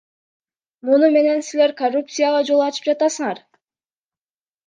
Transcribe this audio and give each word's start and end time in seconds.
Муну 0.87 1.07
менен 1.15 1.43
силер 1.49 1.75
коррупцияга 1.81 2.41
жол 2.49 2.63
ачып 2.69 2.89
жатасыңар. 2.93 3.45